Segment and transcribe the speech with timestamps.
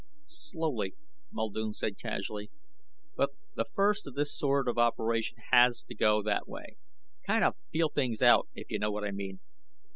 [0.25, 0.95] "Slowly,"
[1.31, 2.49] Muldoon said casually.
[3.15, 6.77] "But the first of this sort of operation has to go that way.
[7.27, 9.41] Kind of feel things out, if you know what I mean?"